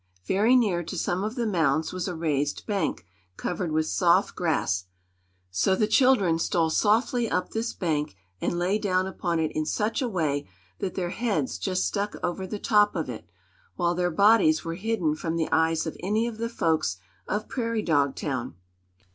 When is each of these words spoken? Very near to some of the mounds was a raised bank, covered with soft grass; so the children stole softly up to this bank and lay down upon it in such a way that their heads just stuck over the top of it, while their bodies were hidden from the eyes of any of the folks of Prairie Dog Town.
Very 0.25 0.55
near 0.55 0.81
to 0.81 0.97
some 0.97 1.23
of 1.23 1.35
the 1.35 1.45
mounds 1.45 1.93
was 1.93 2.07
a 2.07 2.15
raised 2.15 2.65
bank, 2.65 3.05
covered 3.37 3.71
with 3.71 3.85
soft 3.85 4.33
grass; 4.35 4.85
so 5.51 5.75
the 5.75 5.85
children 5.85 6.39
stole 6.39 6.71
softly 6.71 7.29
up 7.29 7.49
to 7.49 7.53
this 7.59 7.73
bank 7.75 8.15
and 8.41 8.57
lay 8.57 8.79
down 8.79 9.05
upon 9.05 9.39
it 9.39 9.51
in 9.51 9.63
such 9.63 10.01
a 10.01 10.09
way 10.09 10.49
that 10.79 10.95
their 10.95 11.11
heads 11.11 11.59
just 11.59 11.85
stuck 11.85 12.15
over 12.23 12.47
the 12.47 12.57
top 12.57 12.95
of 12.95 13.11
it, 13.11 13.29
while 13.75 13.93
their 13.93 14.09
bodies 14.09 14.65
were 14.65 14.73
hidden 14.73 15.13
from 15.13 15.35
the 15.35 15.47
eyes 15.51 15.85
of 15.85 15.95
any 15.99 16.25
of 16.25 16.39
the 16.39 16.49
folks 16.49 16.97
of 17.27 17.47
Prairie 17.47 17.83
Dog 17.83 18.15
Town. 18.15 18.55